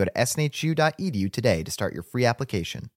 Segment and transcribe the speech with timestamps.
[0.00, 2.90] Go to snhu.edu today to start your free application.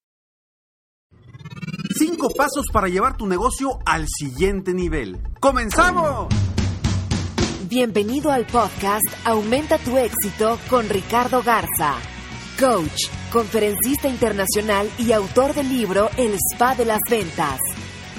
[1.98, 5.19] Cinco pasos para llevar tu negocio al siguiente nivel.
[5.41, 6.33] ¡Comenzamos!
[7.67, 11.95] Bienvenido al podcast Aumenta tu éxito con Ricardo Garza,
[12.58, 17.59] coach, conferencista internacional y autor del libro El Spa de las Ventas.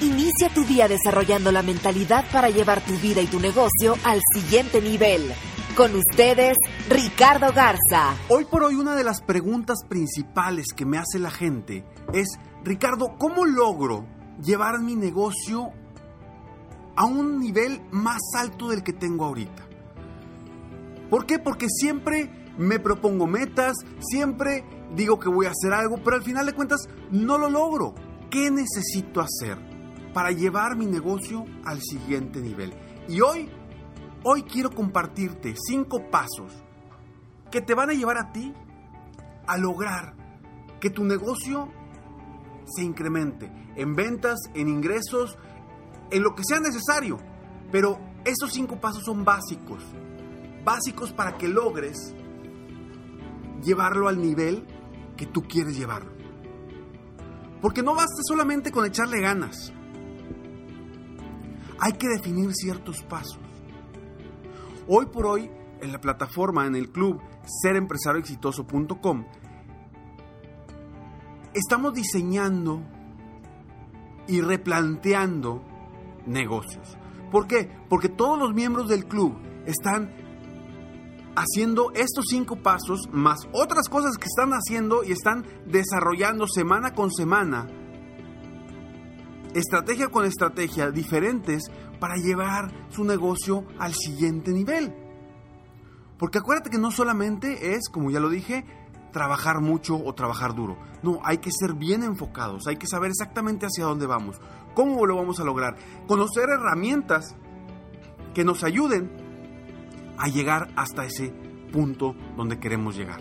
[0.01, 4.79] Inicia tu día desarrollando la mentalidad para llevar tu vida y tu negocio al siguiente
[4.81, 5.33] nivel.
[5.75, 6.55] Con ustedes,
[6.89, 8.15] Ricardo Garza.
[8.29, 13.17] Hoy por hoy una de las preguntas principales que me hace la gente es, Ricardo,
[13.17, 14.05] ¿cómo logro
[14.41, 15.71] llevar mi negocio
[16.95, 19.67] a un nivel más alto del que tengo ahorita?
[21.09, 21.39] ¿Por qué?
[21.39, 24.63] Porque siempre me propongo metas, siempre
[24.95, 27.93] digo que voy a hacer algo, pero al final de cuentas no lo logro.
[28.29, 29.57] ¿Qué necesito hacer
[30.13, 32.73] para llevar mi negocio al siguiente nivel?
[33.09, 33.49] Y hoy
[34.27, 36.51] Hoy quiero compartirte cinco pasos
[37.51, 38.51] que te van a llevar a ti
[39.45, 40.15] a lograr
[40.79, 41.71] que tu negocio
[42.65, 45.37] se incremente en ventas, en ingresos,
[46.09, 47.19] en lo que sea necesario.
[47.71, 49.83] Pero esos cinco pasos son básicos.
[50.63, 52.15] Básicos para que logres
[53.61, 54.65] llevarlo al nivel
[55.17, 56.11] que tú quieres llevarlo.
[57.61, 59.71] Porque no basta solamente con echarle ganas.
[61.77, 63.44] Hay que definir ciertos pasos.
[64.87, 65.49] Hoy por hoy,
[65.81, 67.19] en la plataforma, en el club
[67.63, 69.25] serempresarioexitoso.com,
[71.53, 72.81] estamos diseñando
[74.27, 75.63] y replanteando
[76.27, 76.97] negocios.
[77.31, 77.69] ¿Por qué?
[77.89, 79.35] Porque todos los miembros del club
[79.65, 80.11] están
[81.35, 87.11] haciendo estos cinco pasos más otras cosas que están haciendo y están desarrollando semana con
[87.11, 87.67] semana,
[89.53, 91.63] estrategia con estrategia diferentes
[92.05, 94.93] para llevar su negocio al siguiente nivel.
[96.19, 98.63] Porque acuérdate que no solamente es, como ya lo dije,
[99.11, 100.77] trabajar mucho o trabajar duro.
[101.01, 104.39] No, hay que ser bien enfocados, hay que saber exactamente hacia dónde vamos,
[104.75, 107.35] cómo lo vamos a lograr, conocer herramientas
[108.35, 109.09] que nos ayuden
[110.19, 111.33] a llegar hasta ese
[111.73, 113.19] punto donde queremos llegar.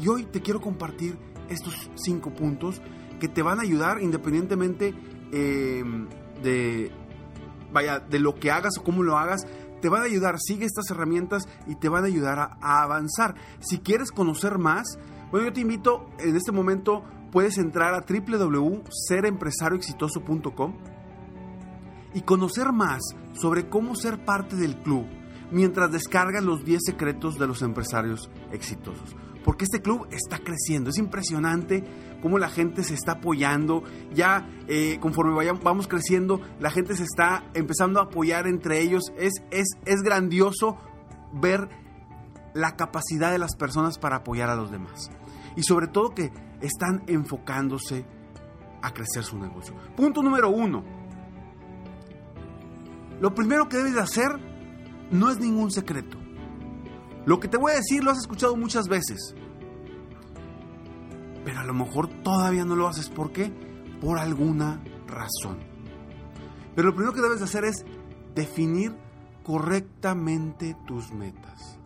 [0.00, 1.16] Y hoy te quiero compartir
[1.48, 2.82] estos cinco puntos
[3.20, 4.92] que te van a ayudar independientemente
[5.30, 5.84] eh,
[6.42, 6.90] de,
[7.72, 9.46] vaya, de lo que hagas o cómo lo hagas,
[9.80, 10.38] te van a ayudar.
[10.38, 13.34] Sigue estas herramientas y te van a ayudar a, avanzar.
[13.60, 14.98] Si quieres conocer más,
[15.30, 20.74] bueno, yo te invito en este momento, puedes entrar a www.serempresarioexitoso.com
[22.14, 25.06] y conocer más sobre cómo ser parte del club
[25.50, 30.90] mientras descargas los 10 secretos de los empresarios exitosos porque este club está creciendo.
[30.90, 31.84] Es impresionante
[32.20, 33.82] cómo la gente se está apoyando.
[34.14, 39.12] Ya eh, conforme vayamos, vamos creciendo, la gente se está empezando a apoyar entre ellos.
[39.16, 40.78] Es, es, es grandioso
[41.32, 41.68] ver
[42.54, 45.10] la capacidad de las personas para apoyar a los demás.
[45.56, 48.04] Y sobre todo que están enfocándose
[48.82, 49.74] a crecer su negocio.
[49.96, 50.84] Punto número uno.
[53.20, 54.32] Lo primero que debes de hacer
[55.10, 56.21] no es ningún secreto.
[57.24, 59.34] Lo que te voy a decir lo has escuchado muchas veces.
[61.44, 63.08] Pero a lo mejor todavía no lo haces.
[63.08, 63.52] ¿Por qué?
[64.00, 65.58] Por alguna razón.
[66.74, 67.84] Pero lo primero que debes de hacer es
[68.34, 68.96] definir
[69.44, 71.78] correctamente tus metas.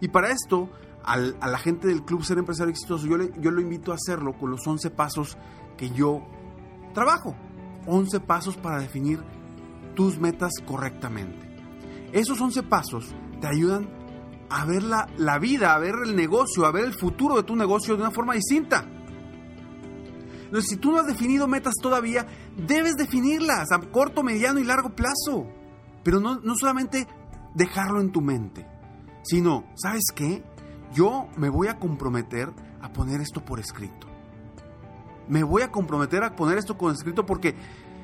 [0.00, 0.70] Y para esto,
[1.04, 4.50] a la gente del Club Ser Empresario Exitoso, yo, yo lo invito a hacerlo con
[4.50, 5.38] los 11 pasos
[5.76, 6.22] que yo
[6.92, 7.34] trabajo.
[7.86, 9.22] 11 pasos para definir
[9.94, 11.46] tus metas correctamente.
[12.12, 14.03] Esos 11 pasos te ayudan
[14.50, 17.56] a ver la, la vida, a ver el negocio, a ver el futuro de tu
[17.56, 18.86] negocio de una forma distinta.
[20.44, 22.26] Entonces, si tú no has definido metas todavía,
[22.56, 25.48] debes definirlas a corto, mediano y largo plazo.
[26.04, 27.08] Pero no, no solamente
[27.54, 28.66] dejarlo en tu mente,
[29.22, 30.44] sino, ¿sabes qué?
[30.92, 34.06] Yo me voy a comprometer a poner esto por escrito.
[35.28, 37.56] me voy a comprometer a poner esto con escrito porque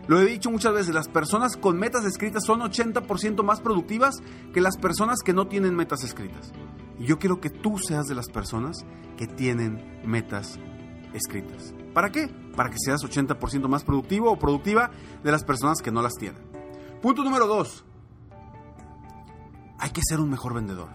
[0.06, 4.16] lo he dicho muchas veces, las personas con metas escritas son 80% más productivas
[4.52, 6.52] que las personas que no tienen metas escritas.
[6.98, 8.84] Y yo quiero que tú seas de las personas
[9.16, 10.58] que tienen metas
[11.14, 11.74] escritas.
[11.94, 12.28] ¿Para qué?
[12.56, 14.90] Para que seas 80% más productivo o productiva
[15.22, 16.42] de las personas que no las tienen.
[17.00, 17.84] Punto número 2.
[19.78, 20.90] Hay que ser un mejor vendedor.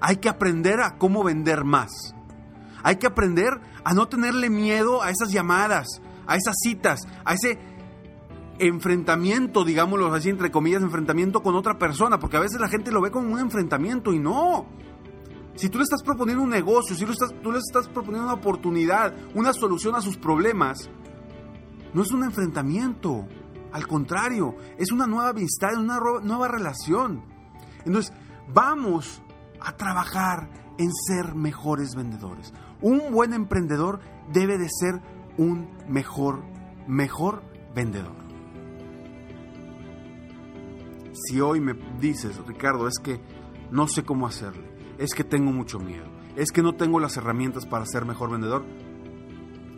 [0.00, 2.14] Hay que aprender a cómo vender más.
[2.82, 5.86] Hay que aprender a no tenerle miedo a esas llamadas,
[6.26, 7.58] a esas citas, a ese
[8.58, 13.00] enfrentamiento, digámoslo así, entre comillas, enfrentamiento con otra persona, porque a veces la gente lo
[13.00, 14.66] ve como un enfrentamiento y no.
[15.56, 19.52] Si tú le estás proponiendo un negocio, si tú le estás proponiendo una oportunidad, una
[19.52, 20.90] solución a sus problemas,
[21.94, 23.26] no es un enfrentamiento.
[23.72, 27.22] Al contrario, es una nueva amistad, una nueva relación.
[27.84, 28.12] Entonces,
[28.52, 29.22] vamos
[29.60, 32.52] a trabajar en ser mejores vendedores.
[32.82, 34.00] Un buen emprendedor
[34.32, 35.00] debe de ser
[35.38, 36.42] un mejor,
[36.86, 37.42] mejor
[37.74, 38.25] vendedor.
[41.24, 43.20] Si hoy me dices, Ricardo, es que
[43.70, 44.68] no sé cómo hacerle,
[44.98, 48.64] es que tengo mucho miedo, es que no tengo las herramientas para ser mejor vendedor,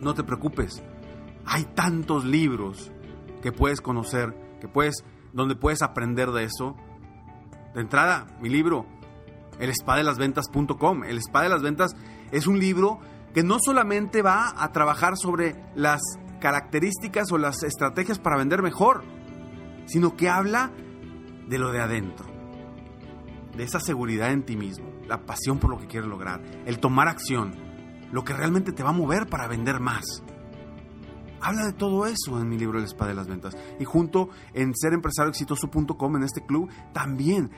[0.01, 0.83] no te preocupes.
[1.45, 2.91] Hay tantos libros
[3.41, 5.03] que puedes conocer, que puedes,
[5.33, 6.75] donde puedes aprender de eso.
[7.73, 8.85] De entrada, mi libro,
[9.59, 9.71] el
[10.17, 11.03] ventas.com.
[11.03, 11.95] El spa de las ventas
[12.31, 12.99] es un libro
[13.33, 16.01] que no solamente va a trabajar sobre las
[16.39, 19.03] características o las estrategias para vender mejor,
[19.85, 20.71] sino que habla
[21.49, 22.27] de lo de adentro,
[23.57, 27.07] de esa seguridad en ti mismo, la pasión por lo que quieres lograr, el tomar
[27.07, 27.55] acción,
[28.11, 30.05] lo que realmente te va a mover para vender más.
[31.41, 33.55] Habla de todo eso en mi libro El Spa de las Ventas.
[33.79, 37.49] Y junto en serempresarioexitoso.com, en este club, también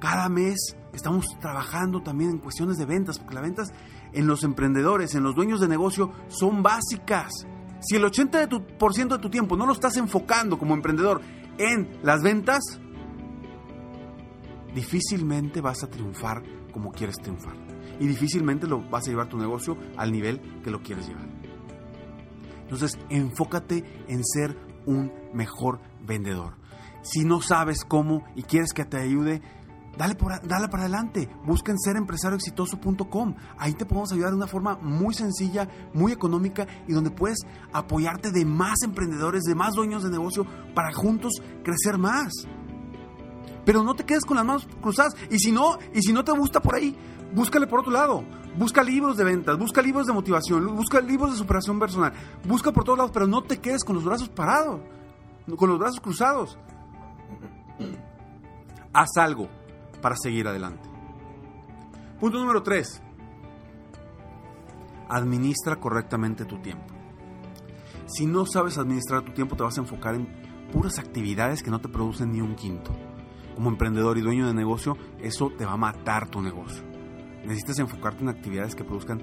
[0.00, 3.72] cada mes estamos trabajando también en cuestiones de ventas, porque las ventas
[4.12, 7.30] en los emprendedores, en los dueños de negocio, son básicas.
[7.80, 11.20] Si el 80% de tu tiempo no lo estás enfocando como emprendedor
[11.58, 12.80] en las ventas,
[14.74, 17.54] difícilmente vas a triunfar como quieres triunfar.
[17.98, 21.28] Y difícilmente lo vas a llevar tu negocio al nivel que lo quieres llevar.
[22.62, 24.56] Entonces, enfócate en ser
[24.86, 26.54] un mejor vendedor.
[27.02, 29.42] Si no sabes cómo y quieres que te ayude,
[29.98, 31.28] dale, dale para adelante.
[31.44, 33.34] Busca en serempresarioexitoso.com.
[33.58, 37.38] Ahí te podemos ayudar de una forma muy sencilla, muy económica y donde puedes
[37.72, 41.32] apoyarte de más emprendedores, de más dueños de negocio para juntos
[41.64, 42.32] crecer más.
[43.64, 45.14] Pero no te quedes con las manos cruzadas.
[45.30, 46.96] Y si no, y si no te gusta por ahí,
[47.32, 48.24] búscale por otro lado.
[48.56, 52.12] Busca libros de ventas, busca libros de motivación, busca libros de superación personal.
[52.44, 54.80] Busca por todos lados, pero no te quedes con los brazos parados,
[55.56, 56.58] con los brazos cruzados.
[58.92, 59.48] Haz algo
[60.02, 60.88] para seguir adelante.
[62.18, 63.02] Punto número 3.
[65.08, 66.92] Administra correctamente tu tiempo.
[68.06, 70.26] Si no sabes administrar tu tiempo, te vas a enfocar en
[70.72, 72.92] puras actividades que no te producen ni un quinto
[73.60, 76.82] como emprendedor y dueño de negocio, eso te va a matar tu negocio.
[77.44, 79.22] Necesitas enfocarte en actividades que produzcan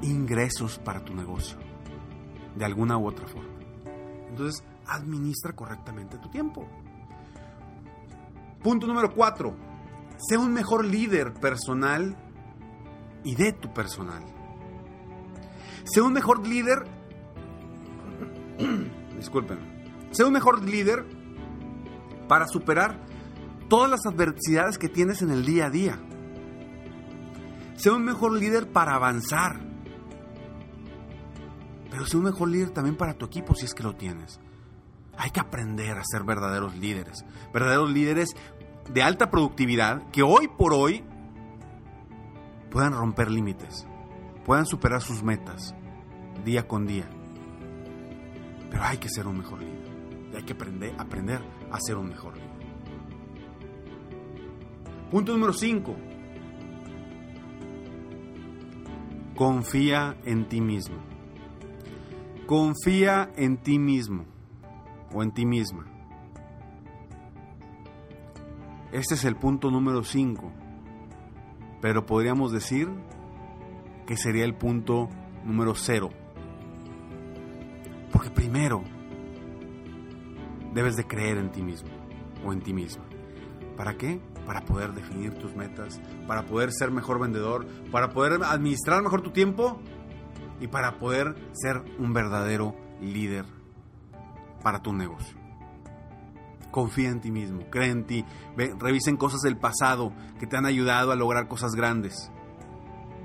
[0.00, 1.58] ingresos para tu negocio,
[2.56, 3.52] de alguna u otra forma.
[4.30, 6.66] Entonces, administra correctamente tu tiempo.
[8.62, 9.54] Punto número 4.
[10.16, 12.16] Sé un mejor líder personal
[13.22, 14.24] y de tu personal.
[15.84, 16.86] Sé un mejor líder.
[19.18, 19.58] Disculpen.
[20.10, 21.04] Sé un mejor líder
[22.28, 23.11] para superar
[23.72, 25.98] todas las adversidades que tienes en el día a día.
[27.76, 29.60] Sé un mejor líder para avanzar.
[31.90, 34.40] Pero sé un mejor líder también para tu equipo si es que lo tienes.
[35.16, 37.24] Hay que aprender a ser verdaderos líderes.
[37.54, 38.36] Verdaderos líderes
[38.92, 41.02] de alta productividad que hoy por hoy
[42.70, 43.86] puedan romper límites,
[44.44, 45.74] puedan superar sus metas
[46.44, 47.08] día con día.
[48.70, 50.30] Pero hay que ser un mejor líder.
[50.30, 52.61] Y hay que aprender, aprender a ser un mejor líder.
[55.12, 55.94] Punto número 5.
[59.36, 60.96] Confía en ti mismo.
[62.46, 64.24] Confía en ti mismo
[65.12, 65.84] o en ti misma.
[68.90, 70.50] Este es el punto número 5.
[71.82, 72.88] Pero podríamos decir
[74.06, 75.10] que sería el punto
[75.44, 76.08] número 0.
[78.10, 78.82] Porque primero
[80.72, 81.90] debes de creer en ti mismo
[82.46, 83.04] o en ti misma.
[83.76, 84.18] ¿Para qué?
[84.46, 89.30] Para poder definir tus metas, para poder ser mejor vendedor, para poder administrar mejor tu
[89.30, 89.80] tiempo
[90.60, 93.44] y para poder ser un verdadero líder
[94.62, 95.36] para tu negocio.
[96.70, 98.24] Confía en ti mismo, cree en ti,
[98.56, 102.30] revisen cosas del pasado que te han ayudado a lograr cosas grandes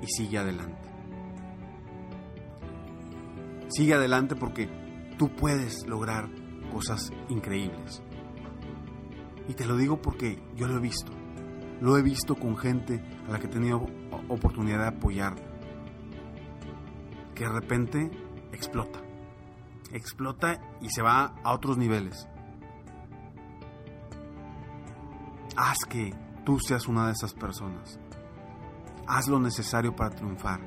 [0.02, 0.88] y sigue adelante.
[3.68, 4.68] Sigue adelante porque
[5.18, 6.28] tú puedes lograr
[6.72, 8.02] cosas increíbles.
[9.48, 11.10] Y te lo digo porque yo lo he visto.
[11.80, 13.86] Lo he visto con gente a la que he tenido
[14.28, 15.34] oportunidad de apoyar.
[17.34, 18.10] Que de repente
[18.52, 19.00] explota.
[19.92, 22.28] Explota y se va a otros niveles.
[25.56, 26.12] Haz que
[26.44, 27.98] tú seas una de esas personas.
[29.06, 30.60] Haz lo necesario para triunfar.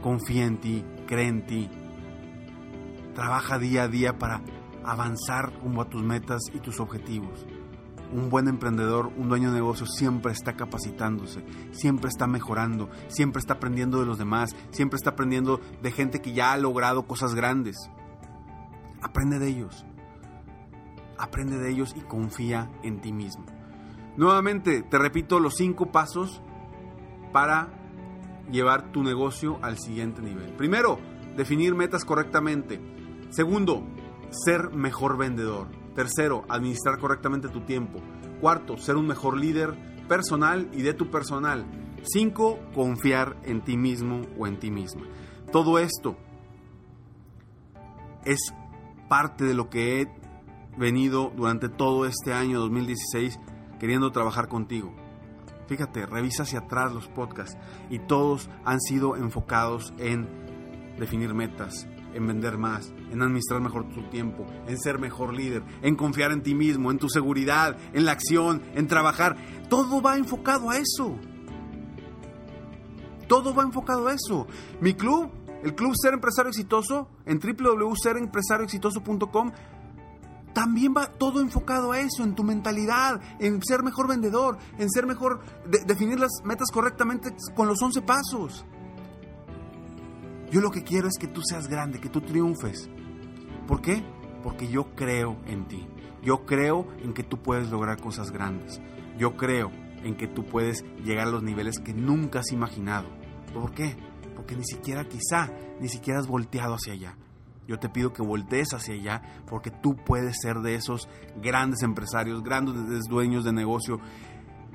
[0.00, 1.68] Confía en ti, cree en ti.
[3.14, 4.40] Trabaja día a día para
[4.84, 7.46] avanzar rumbo a tus metas y tus objetivos.
[8.12, 13.54] Un buen emprendedor, un dueño de negocio siempre está capacitándose, siempre está mejorando, siempre está
[13.54, 17.76] aprendiendo de los demás, siempre está aprendiendo de gente que ya ha logrado cosas grandes.
[19.02, 19.84] Aprende de ellos.
[21.18, 23.46] Aprende de ellos y confía en ti mismo.
[24.16, 26.40] Nuevamente, te repito los cinco pasos
[27.32, 27.68] para
[28.50, 30.52] llevar tu negocio al siguiente nivel.
[30.52, 30.98] Primero,
[31.36, 32.80] definir metas correctamente.
[33.30, 33.84] Segundo,
[34.44, 35.68] ser mejor vendedor.
[35.94, 38.00] Tercero, administrar correctamente tu tiempo.
[38.40, 39.74] Cuarto, ser un mejor líder
[40.08, 41.64] personal y de tu personal.
[42.02, 45.02] Cinco, confiar en ti mismo o en ti misma.
[45.52, 46.16] Todo esto
[48.24, 48.52] es
[49.08, 50.08] parte de lo que he
[50.76, 53.38] venido durante todo este año 2016
[53.78, 54.94] queriendo trabajar contigo.
[55.66, 57.56] Fíjate, revisa hacia atrás los podcasts
[57.88, 60.28] y todos han sido enfocados en
[60.98, 65.96] definir metas, en vender más, en administrar mejor tu tiempo, en ser mejor líder, en
[65.96, 69.36] confiar en ti mismo, en tu seguridad, en la acción, en trabajar.
[69.68, 71.16] Todo va enfocado a eso.
[73.28, 74.46] Todo va enfocado a eso.
[74.80, 75.30] Mi club,
[75.62, 79.52] el Club Ser Empresario Exitoso, en www.serempresarioexitoso.com,
[80.52, 85.04] también va todo enfocado a eso, en tu mentalidad, en ser mejor vendedor, en ser
[85.04, 85.40] mejor,
[85.86, 88.64] definir las metas correctamente con los 11 pasos.
[90.54, 92.88] Yo lo que quiero es que tú seas grande, que tú triunfes.
[93.66, 94.04] ¿Por qué?
[94.44, 95.84] Porque yo creo en ti.
[96.22, 98.80] Yo creo en que tú puedes lograr cosas grandes.
[99.18, 99.72] Yo creo
[100.04, 103.08] en que tú puedes llegar a los niveles que nunca has imaginado.
[103.52, 103.96] ¿Por qué?
[104.36, 107.16] Porque ni siquiera quizá, ni siquiera has volteado hacia allá.
[107.66, 111.08] Yo te pido que voltees hacia allá porque tú puedes ser de esos
[111.42, 113.98] grandes empresarios, grandes dueños de negocio,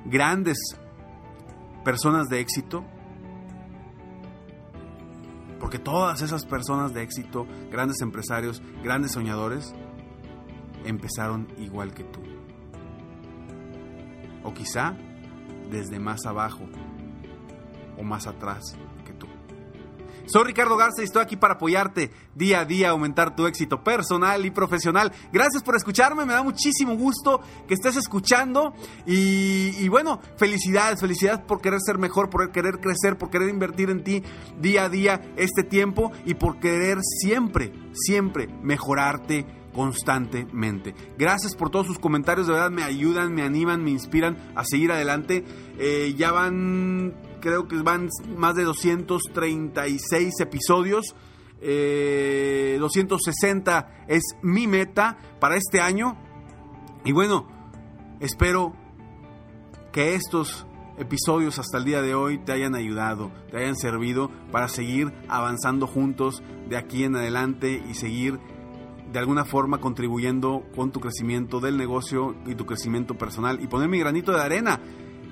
[0.04, 0.58] grandes
[1.82, 2.84] personas de éxito
[5.60, 9.74] porque todas esas personas de éxito, grandes empresarios, grandes soñadores,
[10.84, 12.20] empezaron igual que tú.
[14.42, 14.96] O quizá
[15.70, 16.64] desde más abajo
[17.96, 18.74] o más atrás
[20.26, 24.44] soy Ricardo Garza y estoy aquí para apoyarte día a día, aumentar tu éxito personal
[24.44, 25.12] y profesional.
[25.32, 28.74] Gracias por escucharme, me da muchísimo gusto que estés escuchando
[29.06, 34.04] y, bueno, felicidades, felicidades por querer ser mejor, por querer crecer, por querer invertir en
[34.04, 34.22] ti
[34.58, 40.94] día a día este tiempo y por querer siempre, siempre mejorarte constantemente.
[41.16, 44.92] Gracias por todos sus comentarios, de verdad me ayudan, me animan, me inspiran a seguir
[44.92, 45.44] adelante.
[45.78, 51.14] Eh, ya van creo que van más de 236 episodios.
[51.60, 56.16] 260 eh, es mi meta para este año.
[57.04, 57.46] Y bueno,
[58.20, 58.74] espero
[59.92, 60.66] que estos
[60.98, 65.86] episodios hasta el día de hoy te hayan ayudado, te hayan servido para seguir avanzando
[65.86, 68.38] juntos de aquí en adelante y seguir
[69.10, 73.88] de alguna forma contribuyendo con tu crecimiento del negocio y tu crecimiento personal y poner
[73.88, 74.80] mi granito de arena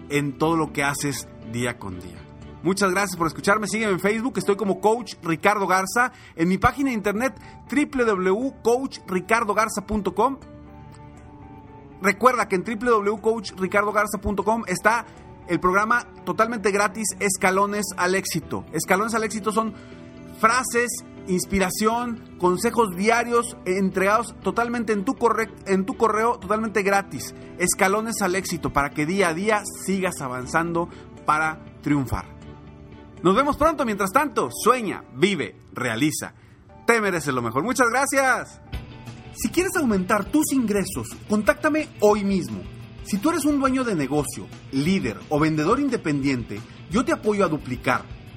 [0.08, 2.16] en todo lo que haces día con día.
[2.62, 3.68] Muchas gracias por escucharme.
[3.68, 6.12] Sígueme en Facebook, estoy como Coach Ricardo Garza.
[6.34, 10.38] En mi página de internet www.coachricardogarza.com.
[12.02, 15.06] Recuerda que en www.coachricardogarza.com está
[15.48, 18.64] el programa totalmente gratis Escalones al éxito.
[18.72, 19.74] Escalones al éxito son
[20.38, 20.90] frases,
[21.28, 27.35] inspiración, consejos diarios entregados totalmente en tu, correo, totalmente gratis.
[27.58, 30.88] Escalones al éxito para que día a día sigas avanzando
[31.25, 32.26] para triunfar.
[33.23, 36.35] Nos vemos pronto, mientras tanto, sueña, vive, realiza.
[36.87, 37.62] Te mereces lo mejor.
[37.62, 38.61] Muchas gracias.
[39.35, 42.62] Si quieres aumentar tus ingresos, contáctame hoy mismo.
[43.04, 47.49] Si tú eres un dueño de negocio, líder o vendedor independiente, yo te apoyo a
[47.49, 48.04] duplicar,